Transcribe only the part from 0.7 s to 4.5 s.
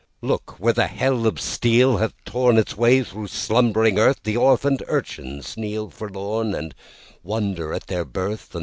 the hell of steel has tornIts way through slumbering earthThe